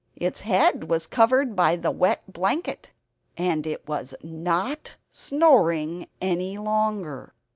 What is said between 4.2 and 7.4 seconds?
NOT SNORING ANY LONGER.